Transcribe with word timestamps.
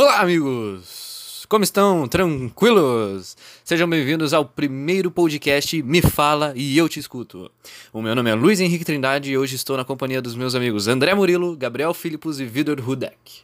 Olá, 0.00 0.20
amigos! 0.20 1.44
Como 1.48 1.64
estão? 1.64 2.06
Tranquilos? 2.06 3.36
Sejam 3.64 3.90
bem-vindos 3.90 4.32
ao 4.32 4.44
primeiro 4.44 5.10
podcast 5.10 5.82
Me 5.82 6.00
Fala 6.00 6.52
e 6.54 6.78
Eu 6.78 6.88
Te 6.88 7.00
Escuto. 7.00 7.50
O 7.92 8.00
meu 8.00 8.14
nome 8.14 8.30
é 8.30 8.34
Luiz 8.34 8.60
Henrique 8.60 8.84
Trindade 8.84 9.32
e 9.32 9.36
hoje 9.36 9.56
estou 9.56 9.76
na 9.76 9.84
companhia 9.84 10.22
dos 10.22 10.36
meus 10.36 10.54
amigos 10.54 10.86
André 10.86 11.16
Murilo, 11.16 11.56
Gabriel 11.56 11.92
Filipos 11.92 12.38
e 12.38 12.44
Vitor 12.44 12.80
Rudek. 12.80 13.42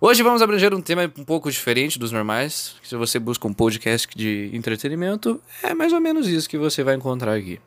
Hoje 0.00 0.22
vamos 0.22 0.40
abranger 0.40 0.72
um 0.72 0.80
tema 0.80 1.12
um 1.18 1.24
pouco 1.26 1.50
diferente 1.50 1.98
dos 1.98 2.10
normais. 2.10 2.76
Se 2.82 2.96
você 2.96 3.18
busca 3.18 3.46
um 3.46 3.52
podcast 3.52 4.08
de 4.16 4.48
entretenimento, 4.54 5.38
é 5.62 5.74
mais 5.74 5.92
ou 5.92 6.00
menos 6.00 6.26
isso 6.26 6.48
que 6.48 6.56
você 6.56 6.82
vai 6.82 6.94
encontrar 6.94 7.34
aqui. 7.34 7.60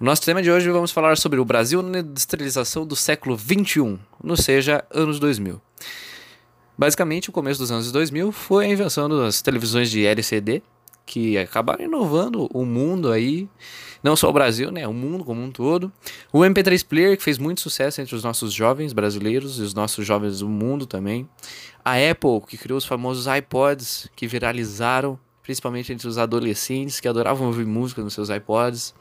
O 0.00 0.04
nosso 0.04 0.22
tema 0.22 0.42
de 0.42 0.50
hoje 0.50 0.68
vamos 0.70 0.90
falar 0.90 1.16
sobre 1.16 1.38
o 1.38 1.44
Brasil 1.44 1.82
na 1.82 2.00
industrialização 2.00 2.84
do 2.84 2.96
século 2.96 3.38
XXI, 3.38 3.96
ou 4.24 4.36
seja, 4.36 4.84
anos 4.90 5.20
2000. 5.20 5.62
Basicamente, 6.82 7.30
o 7.30 7.32
começo 7.32 7.60
dos 7.60 7.70
anos 7.70 7.92
2000 7.92 8.32
foi 8.32 8.64
a 8.64 8.68
invenção 8.68 9.08
das 9.08 9.40
televisões 9.40 9.88
de 9.88 10.04
LCD, 10.04 10.64
que 11.06 11.38
acabaram 11.38 11.84
inovando 11.84 12.48
o 12.52 12.64
mundo 12.64 13.12
aí, 13.12 13.48
não 14.02 14.16
só 14.16 14.28
o 14.28 14.32
Brasil, 14.32 14.72
né, 14.72 14.84
o 14.88 14.92
mundo 14.92 15.24
como 15.24 15.40
um 15.40 15.52
todo. 15.52 15.92
O 16.32 16.40
MP3 16.40 16.84
Player, 16.84 17.16
que 17.16 17.22
fez 17.22 17.38
muito 17.38 17.60
sucesso 17.60 18.00
entre 18.00 18.16
os 18.16 18.24
nossos 18.24 18.52
jovens 18.52 18.92
brasileiros 18.92 19.60
e 19.60 19.62
os 19.62 19.72
nossos 19.74 20.04
jovens 20.04 20.40
do 20.40 20.48
mundo 20.48 20.84
também. 20.84 21.28
A 21.84 21.92
Apple, 21.92 22.40
que 22.48 22.58
criou 22.58 22.78
os 22.78 22.84
famosos 22.84 23.32
iPods, 23.32 24.10
que 24.16 24.26
viralizaram, 24.26 25.16
principalmente 25.40 25.92
entre 25.92 26.08
os 26.08 26.18
adolescentes 26.18 26.98
que 26.98 27.06
adoravam 27.06 27.46
ouvir 27.46 27.64
música 27.64 28.02
nos 28.02 28.12
seus 28.12 28.28
iPods. 28.28 28.92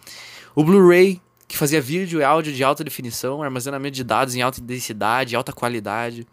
O 0.53 0.63
Blu-ray, 0.63 1.19
que 1.47 1.57
fazia 1.57 1.81
vídeo 1.81 2.19
e 2.19 2.23
áudio 2.23 2.53
de 2.53 2.63
alta 2.63 2.83
definição, 2.83 3.41
armazenamento 3.41 3.95
de 3.95 4.03
dados 4.03 4.35
em 4.35 4.41
alta 4.43 4.61
densidade, 4.61 5.35
alta 5.35 5.51
qualidade 5.51 6.27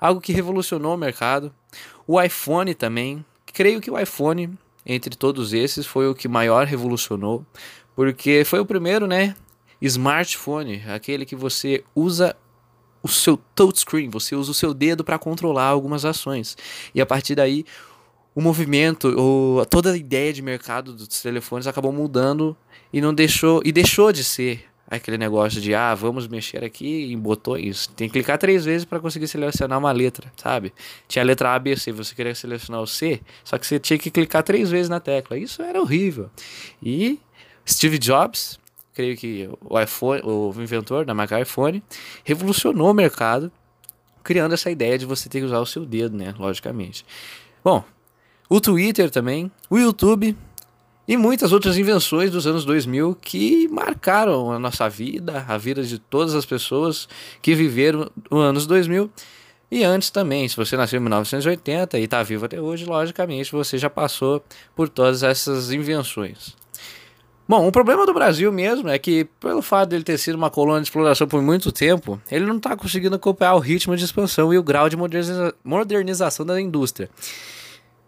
algo 0.00 0.20
que 0.20 0.32
revolucionou 0.32 0.94
o 0.94 0.98
mercado. 0.98 1.52
O 2.06 2.20
iPhone 2.20 2.74
também, 2.74 3.24
creio 3.46 3.80
que 3.80 3.90
o 3.90 3.98
iPhone, 3.98 4.58
entre 4.84 5.16
todos 5.16 5.52
esses, 5.52 5.86
foi 5.86 6.08
o 6.08 6.14
que 6.14 6.28
maior 6.28 6.66
revolucionou, 6.66 7.44
porque 7.94 8.44
foi 8.44 8.60
o 8.60 8.66
primeiro, 8.66 9.06
né, 9.06 9.34
smartphone, 9.80 10.82
aquele 10.88 11.24
que 11.24 11.36
você 11.36 11.84
usa 11.94 12.36
o 13.02 13.08
seu 13.08 13.36
touchscreen, 13.54 14.10
você 14.10 14.34
usa 14.34 14.50
o 14.50 14.54
seu 14.54 14.74
dedo 14.74 15.04
para 15.04 15.18
controlar 15.18 15.66
algumas 15.66 16.04
ações. 16.04 16.56
E 16.94 17.00
a 17.00 17.06
partir 17.06 17.34
daí, 17.34 17.64
o 18.34 18.40
movimento, 18.40 19.08
ou 19.16 19.64
toda 19.64 19.92
a 19.92 19.96
ideia 19.96 20.32
de 20.32 20.42
mercado 20.42 20.92
dos 20.92 21.22
telefones 21.22 21.66
acabou 21.66 21.92
mudando 21.92 22.56
e 22.92 23.00
não 23.00 23.14
deixou 23.14 23.62
e 23.64 23.72
deixou 23.72 24.12
de 24.12 24.22
ser 24.22 24.64
aquele 24.88 25.18
negócio 25.18 25.60
de 25.60 25.74
ah, 25.74 25.94
vamos 25.94 26.28
mexer 26.28 26.64
aqui 26.64 27.12
em 27.12 27.18
botões. 27.18 27.86
Tem 27.88 28.08
que 28.08 28.12
clicar 28.14 28.38
três 28.38 28.64
vezes 28.64 28.84
para 28.84 29.00
conseguir 29.00 29.26
selecionar 29.26 29.78
uma 29.78 29.92
letra, 29.92 30.32
sabe? 30.36 30.72
Tinha 31.08 31.22
a 31.22 31.26
letra 31.26 31.54
A, 31.54 31.58
B, 31.58 31.76
C, 31.76 31.92
você 31.92 32.14
queria 32.14 32.34
selecionar 32.34 32.80
o 32.80 32.86
C, 32.86 33.20
só 33.44 33.58
que 33.58 33.66
você 33.66 33.78
tinha 33.78 33.98
que 33.98 34.10
clicar 34.10 34.42
três 34.42 34.70
vezes 34.70 34.88
na 34.88 35.00
tecla. 35.00 35.36
Isso 35.36 35.62
era 35.62 35.80
horrível. 35.80 36.30
E 36.82 37.18
Steve 37.68 37.98
Jobs, 37.98 38.58
creio 38.94 39.16
que 39.16 39.48
o 39.60 39.78
iPhone, 39.78 40.22
o 40.24 40.54
inventor 40.56 41.04
da 41.04 41.14
marca 41.14 41.40
iPhone, 41.40 41.82
revolucionou 42.24 42.90
o 42.90 42.94
mercado, 42.94 43.50
criando 44.22 44.54
essa 44.54 44.70
ideia 44.70 44.96
de 44.98 45.04
você 45.04 45.28
ter 45.28 45.40
que 45.40 45.46
usar 45.46 45.60
o 45.60 45.66
seu 45.66 45.84
dedo, 45.84 46.16
né? 46.16 46.34
Logicamente. 46.38 47.04
Bom, 47.62 47.84
o 48.48 48.60
Twitter 48.60 49.10
também, 49.10 49.50
o 49.68 49.76
YouTube 49.76 50.36
e 51.08 51.16
muitas 51.16 51.52
outras 51.52 51.78
invenções 51.78 52.30
dos 52.30 52.46
anos 52.46 52.64
2000 52.64 53.16
que 53.20 53.68
marcaram 53.68 54.52
a 54.52 54.58
nossa 54.58 54.88
vida, 54.88 55.44
a 55.46 55.56
vida 55.56 55.82
de 55.82 55.98
todas 55.98 56.34
as 56.34 56.44
pessoas 56.44 57.08
que 57.40 57.54
viveram 57.54 58.10
os 58.30 58.42
anos 58.42 58.66
2000 58.66 59.10
e 59.70 59.84
antes 59.84 60.10
também. 60.10 60.48
Se 60.48 60.56
você 60.56 60.76
nasceu 60.76 60.98
em 60.98 61.02
1980 61.02 61.98
e 61.98 62.04
está 62.04 62.22
vivo 62.22 62.44
até 62.44 62.60
hoje, 62.60 62.84
logicamente 62.84 63.52
você 63.52 63.78
já 63.78 63.90
passou 63.90 64.42
por 64.74 64.88
todas 64.88 65.22
essas 65.22 65.72
invenções. 65.72 66.54
Bom, 67.48 67.68
o 67.68 67.70
problema 67.70 68.04
do 68.04 68.12
Brasil 68.12 68.50
mesmo 68.50 68.88
é 68.88 68.98
que, 68.98 69.24
pelo 69.38 69.62
fato 69.62 69.90
dele 69.90 70.02
ter 70.02 70.18
sido 70.18 70.34
uma 70.34 70.50
colônia 70.50 70.80
de 70.80 70.88
exploração 70.88 71.28
por 71.28 71.40
muito 71.40 71.70
tempo, 71.70 72.20
ele 72.28 72.44
não 72.44 72.56
está 72.56 72.76
conseguindo 72.76 73.14
acompanhar 73.14 73.54
o 73.54 73.60
ritmo 73.60 73.96
de 73.96 74.04
expansão 74.04 74.52
e 74.52 74.58
o 74.58 74.62
grau 74.64 74.88
de 74.88 74.96
moderniza 74.96 75.54
modernização 75.62 76.44
da 76.44 76.60
indústria. 76.60 77.08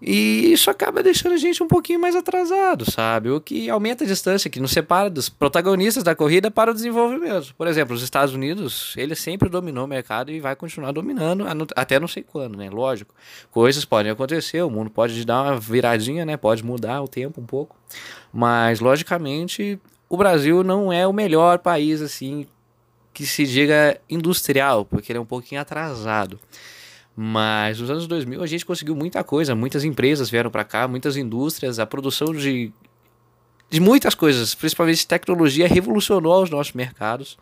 E 0.00 0.53
isso 0.53 0.70
acaba 0.70 1.03
deixando 1.03 1.32
a 1.32 1.36
gente 1.36 1.60
um 1.60 1.66
pouquinho 1.66 1.98
mais 2.00 2.14
atrasado, 2.14 2.88
sabe? 2.88 3.31
O 3.31 3.41
que 3.41 3.69
aumenta 3.69 4.04
a 4.04 4.06
distância 4.06 4.48
que 4.48 4.60
nos 4.60 4.70
separa 4.70 5.10
dos 5.10 5.28
protagonistas 5.28 6.04
da 6.04 6.14
corrida 6.14 6.50
para 6.53 6.70
o 6.70 6.75
desenvolvimento. 6.75 7.53
Por 7.56 7.66
exemplo, 7.66 7.97
os 7.97 8.03
Estados 8.03 8.32
Unidos, 8.32 8.94
ele 8.97 9.16
sempre 9.16 9.48
dominou 9.48 9.86
o 9.86 9.88
mercado 9.88 10.31
e 10.31 10.38
vai 10.38 10.54
continuar 10.54 10.92
dominando 10.92 11.44
até 11.75 11.98
não 11.98 12.06
sei 12.06 12.22
quando, 12.22 12.56
né? 12.56 12.70
Lógico. 12.70 13.12
Coisas 13.50 13.84
podem 13.84 14.12
acontecer, 14.12 14.62
o 14.62 14.70
mundo 14.70 14.88
pode 14.88 15.25
dar 15.25 15.42
uma 15.42 15.59
viradinha, 15.59 16.25
né? 16.25 16.36
Pode 16.36 16.65
mudar 16.65 17.03
o 17.03 17.09
tempo 17.09 17.41
um 17.41 17.47
pouco. 17.47 17.76
Mas, 18.32 18.78
logicamente, 18.78 19.80
o 20.09 20.16
Brasil 20.16 20.62
não 20.62 20.92
é 20.92 21.06
o 21.09 21.12
melhor 21.12 21.59
país, 21.59 22.00
assim, 22.00 22.47
que 23.12 23.26
se 23.26 23.44
diga 23.44 24.00
industrial, 24.09 24.84
porque 24.84 25.10
ele 25.10 25.19
é 25.19 25.22
um 25.22 25.26
pouquinho 25.26 25.60
atrasado. 25.60 26.38
Mas 27.21 27.81
nos 27.81 27.91
anos 27.91 28.06
2000 28.06 28.41
a 28.41 28.47
gente 28.47 28.65
conseguiu 28.65 28.95
muita 28.95 29.25
coisa, 29.25 29.53
muitas 29.53 29.83
empresas 29.83 30.31
vieram 30.31 30.53
para 30.53 30.62
cá, 30.62 30.87
muitas 30.87 31.17
indústrias, 31.17 31.81
a 31.81 31.84
produção 31.84 32.33
de, 32.33 32.71
de 33.69 33.81
muitas 33.81 34.15
coisas, 34.15 34.55
principalmente 34.55 35.05
tecnologia, 35.05 35.67
revolucionou 35.67 36.45
os 36.45 36.49
nossos 36.49 36.75
mercados. 36.75 37.37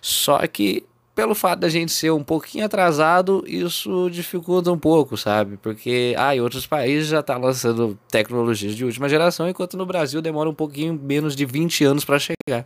Só 0.00 0.38
que 0.46 0.82
pelo 1.14 1.34
fato 1.34 1.60
da 1.60 1.68
gente 1.68 1.92
ser 1.92 2.10
um 2.10 2.24
pouquinho 2.24 2.64
atrasado, 2.64 3.44
isso 3.46 4.08
dificulta 4.08 4.72
um 4.72 4.78
pouco, 4.78 5.14
sabe? 5.14 5.58
Porque 5.58 6.14
ah, 6.16 6.34
em 6.34 6.40
outros 6.40 6.66
países 6.66 7.08
já 7.08 7.22
tá 7.22 7.36
lançando 7.36 7.98
tecnologias 8.10 8.74
de 8.74 8.82
última 8.82 9.10
geração, 9.10 9.46
enquanto 9.46 9.76
no 9.76 9.84
Brasil 9.84 10.22
demora 10.22 10.48
um 10.48 10.54
pouquinho 10.54 10.94
menos 10.94 11.36
de 11.36 11.44
20 11.44 11.84
anos 11.84 12.02
para 12.02 12.18
chegar. 12.18 12.64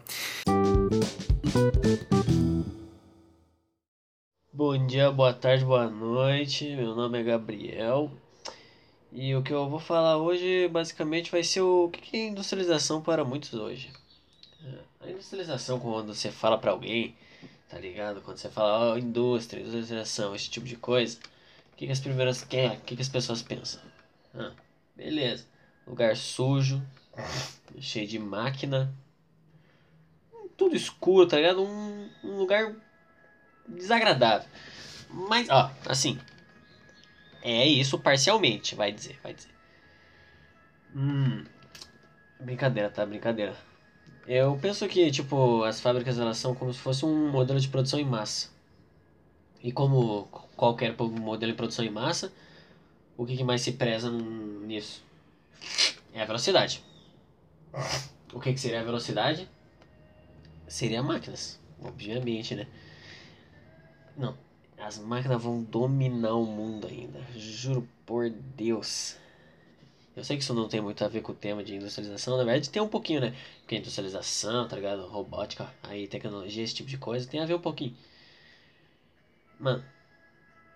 Bom 4.65 4.87
dia, 4.87 5.11
boa 5.11 5.35
tarde, 5.35 5.65
boa 5.65 5.91
noite. 5.91 6.77
Meu 6.77 6.95
nome 6.95 7.19
é 7.19 7.23
Gabriel. 7.25 8.09
E 9.11 9.35
o 9.35 9.43
que 9.43 9.53
eu 9.53 9.69
vou 9.69 9.81
falar 9.81 10.19
hoje 10.19 10.69
basicamente 10.69 11.33
vai 11.33 11.43
ser 11.43 11.63
o 11.63 11.89
que 11.89 12.17
é 12.17 12.29
industrialização 12.29 13.03
para 13.03 13.25
muitos 13.25 13.55
hoje. 13.55 13.91
A 15.01 15.11
industrialização 15.11 15.81
quando 15.81 16.15
você 16.15 16.31
fala 16.31 16.57
para 16.57 16.71
alguém, 16.71 17.17
tá 17.69 17.77
ligado? 17.77 18.21
Quando 18.21 18.37
você 18.37 18.49
fala 18.49 18.95
oh, 18.95 18.99
indústria, 18.99 19.59
industrialização, 19.59 20.33
esse 20.33 20.49
tipo 20.49 20.65
de 20.65 20.77
coisa, 20.77 21.19
o 21.73 21.77
que, 21.77 21.87
que 21.87 21.93
as 21.93 21.99
primeiras 21.99 22.43
o 22.43 22.47
que, 22.47 22.95
que 22.95 23.03
as 23.03 23.09
pessoas 23.09 23.43
pensam? 23.43 23.83
Ah, 24.33 24.53
beleza. 24.95 25.45
Lugar 25.85 26.17
sujo, 26.17 26.81
cheio 27.81 28.07
de 28.07 28.21
máquina, 28.21 28.95
tudo 30.57 30.77
escuro, 30.77 31.27
tá 31.27 31.37
ligado? 31.37 31.65
Um, 31.65 32.09
um 32.23 32.39
lugar 32.39 32.77
desagradável. 33.77 34.49
Mas, 35.11 35.49
ó, 35.51 35.71
assim. 35.87 36.19
É 37.43 37.67
isso 37.67 37.99
parcialmente, 37.99 38.75
vai 38.75 38.93
dizer, 38.93 39.19
vai 39.23 39.35
dizer. 39.35 39.51
Hum. 40.95 41.45
Brincadeira, 42.41 42.89
tá? 42.89 43.05
Brincadeira. 43.05 43.57
Eu 44.27 44.57
penso 44.61 44.87
que, 44.87 45.11
tipo, 45.11 45.65
as 45.65 45.81
fábricas 45.81 46.19
elas 46.19 46.37
são 46.37 46.55
como 46.55 46.73
se 46.73 46.79
fosse 46.79 47.05
um 47.05 47.31
modelo 47.31 47.59
de 47.59 47.69
produção 47.69 47.99
em 47.99 48.05
massa. 48.05 48.51
E 49.61 49.73
como 49.73 50.25
qualquer 50.57 50.97
modelo 50.97 51.53
de 51.53 51.57
produção 51.57 51.85
em 51.85 51.91
massa, 51.91 52.33
o 53.17 53.27
que, 53.27 53.43
mais 53.43 53.63
se 53.63 53.73
preza 53.73 54.11
nisso? 54.11 55.05
É 56.13 56.23
a 56.23 56.25
velocidade. 56.25 56.83
O 58.33 58.41
que, 58.41 58.53
que 58.53 58.61
seria 58.61 58.81
a 58.81 58.85
velocidade? 58.85 59.49
Seria 60.67 61.03
máquinas, 61.03 61.61
obviamente, 61.83 62.55
né? 62.55 62.67
Não, 64.17 64.37
as 64.79 64.99
máquinas 64.99 65.43
vão 65.43 65.63
dominar 65.63 66.35
o 66.35 66.45
mundo 66.45 66.87
ainda. 66.87 67.21
Juro 67.35 67.89
por 68.05 68.29
Deus. 68.31 69.17
Eu 70.15 70.23
sei 70.23 70.37
que 70.37 70.43
isso 70.43 70.53
não 70.53 70.69
tem 70.69 70.81
muito 70.81 71.03
a 71.03 71.09
ver 71.09 71.23
com 71.23 71.33
o 71.33 71.35
tema 71.35 71.65
de 71.65 71.75
industrialização, 71.75 72.37
na 72.37 72.45
verdade 72.45 72.69
tem 72.69 72.83
um 72.83 72.89
pouquinho, 72.89 73.21
né? 73.21 73.35
Porque 73.61 73.77
industrialização, 73.77 74.69
tá 74.69 74.77
ligado? 74.77 75.07
Robótica, 75.07 75.73
aí 75.83 76.07
tecnologia, 76.07 76.63
esse 76.63 76.75
tipo 76.75 76.91
de 76.91 76.99
coisa, 76.99 77.27
tem 77.27 77.41
a 77.41 77.47
ver 77.47 77.55
um 77.55 77.61
pouquinho. 77.61 77.97
Mano, 79.59 79.83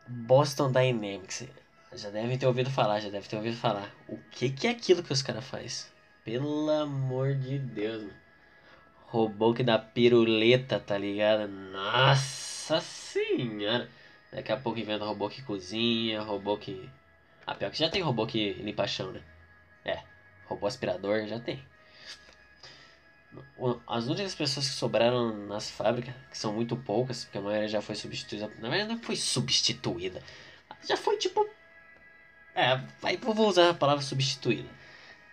Boston 0.08 0.72
Dynamics, 0.72 1.46
já 1.92 2.08
devem 2.08 2.38
ter 2.38 2.46
ouvido 2.46 2.70
falar, 2.70 3.00
já 3.00 3.10
deve 3.10 3.28
ter 3.28 3.36
ouvido 3.36 3.56
falar. 3.56 3.94
O 4.08 4.16
que 4.30 4.48
que 4.48 4.66
é 4.68 4.70
aquilo 4.70 5.02
que 5.02 5.12
os 5.12 5.20
caras 5.20 5.44
faz? 5.44 5.92
Pelo 6.24 6.70
amor 6.70 7.34
de 7.34 7.58
Deus, 7.58 8.04
mano. 8.04 8.16
Robô 9.08 9.52
que 9.52 9.62
dá 9.62 9.78
piruleta, 9.78 10.80
tá 10.80 10.96
ligado? 10.96 11.46
Nossa 11.46 12.55
senhora. 12.80 13.88
Daqui 14.32 14.52
a 14.52 14.56
pouco 14.56 14.78
inventa 14.78 15.04
robô 15.04 15.28
que 15.28 15.42
cozinha, 15.42 16.20
robô 16.22 16.58
que. 16.58 16.90
Ah, 17.46 17.54
pior 17.54 17.70
que 17.70 17.78
já 17.78 17.88
tem 17.88 18.02
robô 18.02 18.26
que 18.26 18.54
limpa 18.54 18.86
chão, 18.86 19.12
né? 19.12 19.22
É, 19.84 20.02
robô 20.46 20.66
aspirador 20.66 21.26
já 21.26 21.38
tem. 21.40 21.64
As 23.86 24.06
únicas 24.06 24.34
pessoas 24.34 24.68
que 24.68 24.74
sobraram 24.74 25.46
nas 25.46 25.70
fábricas, 25.70 26.14
que 26.30 26.38
são 26.38 26.52
muito 26.52 26.76
poucas, 26.76 27.24
porque 27.24 27.38
a 27.38 27.40
maioria 27.40 27.68
já 27.68 27.82
foi 27.82 27.94
substituída. 27.94 28.50
Na 28.58 28.68
verdade, 28.68 28.94
não 28.94 29.02
foi 29.02 29.16
substituída. 29.16 30.22
Já 30.88 30.96
foi 30.96 31.16
tipo 31.18 31.48
É, 32.54 32.76
vai, 33.00 33.16
vou 33.18 33.48
usar 33.48 33.70
a 33.70 33.74
palavra 33.74 34.02
substituída. 34.02 34.68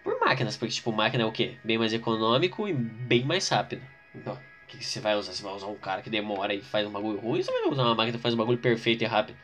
Por 0.03 0.19
máquinas, 0.19 0.57
porque, 0.57 0.73
tipo, 0.73 0.91
máquina 0.91 1.23
é 1.23 1.25
o 1.25 1.31
quê? 1.31 1.57
Bem 1.63 1.77
mais 1.77 1.93
econômico 1.93 2.67
e 2.67 2.73
bem 2.73 3.23
mais 3.23 3.47
rápido. 3.49 3.81
Então, 4.13 4.37
que, 4.77 4.85
você 4.85 4.99
vai 4.99 5.15
usar? 5.15 5.33
Você 5.33 5.43
vai 5.43 5.53
usar 5.53 5.67
um 5.67 5.75
cara 5.75 6.01
que 6.01 6.09
demora 6.09 6.53
e 6.53 6.61
faz 6.61 6.87
um 6.87 6.91
bagulho 6.91 7.19
ruim 7.19 7.39
ou 7.39 7.43
você 7.43 7.51
vai 7.51 7.69
usar 7.69 7.83
uma 7.83 7.95
máquina 7.95 8.17
que 8.17 8.21
faz 8.21 8.33
um 8.33 8.37
bagulho 8.37 8.57
perfeito 8.57 9.03
e 9.03 9.07
rápido? 9.07 9.37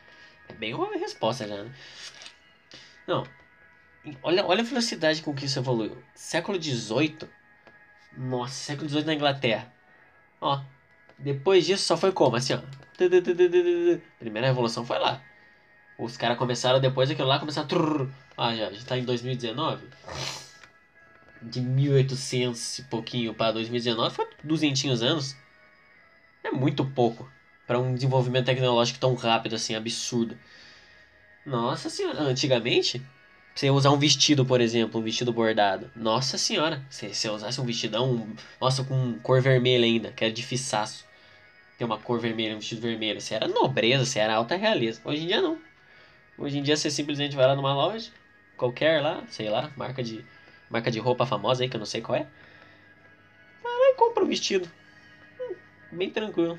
É 0.48 0.52
bem 0.52 0.74
uma 0.74 0.96
resposta 0.96 1.46
já, 1.46 1.62
né? 1.62 1.72
Não. 3.06 3.26
Olha, 4.22 4.44
olha 4.46 4.60
a 4.60 4.64
velocidade 4.64 5.22
com 5.22 5.34
que 5.34 5.44
isso 5.44 5.58
evoluiu. 5.58 6.02
Século 6.14 6.60
XVIII. 6.60 7.28
Nossa, 8.16 8.54
século 8.54 8.88
XVIII 8.88 9.04
na 9.04 9.14
Inglaterra. 9.14 9.72
Ó. 10.40 10.60
Depois 11.18 11.66
disso 11.66 11.84
só 11.84 11.96
foi 11.96 12.12
como? 12.12 12.36
Assim, 12.36 12.54
ó. 12.54 12.60
Primeira 14.18 14.48
revolução 14.48 14.84
foi 14.84 14.98
lá. 14.98 15.22
Os 15.98 16.16
caras 16.16 16.38
começaram 16.38 16.80
depois 16.80 17.08
daquilo 17.08 17.28
lá, 17.28 17.38
começaram. 17.38 18.10
Ah, 18.36 18.54
já, 18.56 18.72
já 18.72 18.84
tá 18.84 18.96
em 18.96 19.04
2019. 19.04 19.86
De 21.42 21.60
1800 21.60 22.80
e 22.80 22.82
pouquinho 22.84 23.34
para 23.34 23.52
2019 23.52 24.14
foi 24.14 24.26
200 24.44 25.02
anos. 25.02 25.36
É 26.44 26.50
muito 26.50 26.84
pouco 26.84 27.30
para 27.66 27.78
um 27.78 27.94
desenvolvimento 27.94 28.46
tecnológico 28.46 28.98
tão 28.98 29.14
rápido 29.14 29.54
assim, 29.54 29.74
absurdo. 29.74 30.36
Nossa 31.46 31.88
senhora, 31.88 32.20
antigamente, 32.20 33.00
você 33.54 33.70
usar 33.70 33.90
um 33.90 33.98
vestido, 33.98 34.44
por 34.44 34.60
exemplo, 34.60 35.00
um 35.00 35.04
vestido 35.04 35.32
bordado. 35.32 35.90
Nossa 35.94 36.36
senhora, 36.36 36.84
se 36.90 37.12
você 37.12 37.28
usasse 37.28 37.60
um 37.60 37.64
vestidão, 37.64 38.28
nossa, 38.60 38.84
com 38.84 39.18
cor 39.20 39.40
vermelha 39.40 39.84
ainda, 39.84 40.12
que 40.12 40.24
era 40.24 40.32
de 40.32 40.42
fissaço. 40.42 41.04
Ter 41.78 41.84
uma 41.84 41.98
cor 41.98 42.20
vermelha, 42.20 42.54
um 42.54 42.58
vestido 42.58 42.80
vermelho. 42.80 43.20
Você 43.20 43.34
era 43.34 43.48
nobreza, 43.48 44.04
você 44.04 44.18
era 44.18 44.34
alta 44.34 44.56
realeza. 44.56 45.00
Hoje 45.04 45.24
em 45.24 45.26
dia 45.26 45.40
não. 45.40 45.58
Hoje 46.36 46.58
em 46.58 46.62
dia 46.62 46.76
você 46.76 46.90
simplesmente 46.90 47.36
vai 47.36 47.46
lá 47.46 47.54
numa 47.54 47.74
loja, 47.74 48.10
qualquer 48.56 49.02
lá, 49.02 49.22
sei 49.28 49.50
lá, 49.50 49.70
marca 49.76 50.02
de 50.02 50.24
marca 50.70 50.90
de 50.90 51.00
roupa 51.00 51.26
famosa 51.26 51.64
aí 51.64 51.68
que 51.68 51.76
eu 51.76 51.80
não 51.80 51.86
sei 51.86 52.00
qual 52.00 52.16
é. 52.16 52.26
Vai 53.62 53.72
lá 53.72 53.90
e 53.90 53.94
compra 53.94 54.24
um 54.24 54.28
vestido. 54.28 54.70
Hum, 55.40 55.54
bem 55.90 56.10
tranquilo. 56.10 56.58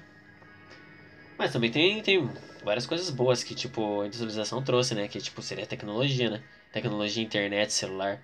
Mas 1.37 1.53
também 1.53 1.71
tem, 1.71 2.03
tem 2.03 2.29
várias 2.63 2.85
coisas 2.85 3.09
boas 3.09 3.43
que, 3.43 3.55
tipo, 3.55 4.01
a 4.01 4.05
industrialização 4.05 4.61
trouxe, 4.61 4.93
né? 4.93 5.07
Que, 5.07 5.19
tipo, 5.19 5.41
seria 5.41 5.65
tecnologia, 5.65 6.29
né? 6.29 6.43
Tecnologia, 6.71 7.23
internet, 7.23 7.71
celular. 7.73 8.21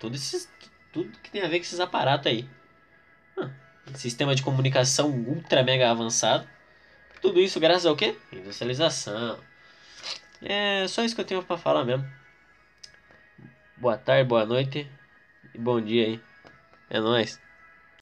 Tudo, 0.00 0.16
esses, 0.16 0.50
tudo 0.90 1.16
que 1.22 1.30
tem 1.30 1.42
a 1.42 1.48
ver 1.48 1.58
com 1.58 1.64
esses 1.64 1.78
aparatos 1.78 2.26
aí. 2.26 2.48
Hum, 3.36 3.50
sistema 3.94 4.34
de 4.34 4.42
comunicação 4.42 5.10
ultra 5.10 5.62
mega 5.62 5.90
avançado. 5.90 6.48
Tudo 7.20 7.38
isso 7.38 7.60
graças 7.60 7.86
ao 7.86 7.96
quê? 7.96 8.16
Industrialização. 8.32 9.38
É 10.40 10.86
só 10.88 11.04
isso 11.04 11.14
que 11.14 11.20
eu 11.20 11.24
tenho 11.24 11.42
para 11.42 11.58
falar 11.58 11.84
mesmo. 11.84 12.08
Boa 13.76 13.96
tarde, 13.96 14.28
boa 14.28 14.46
noite 14.46 14.88
bom 15.58 15.80
dia 15.80 16.06
aí. 16.06 16.20
É 16.90 17.00
nóis. 17.00 17.47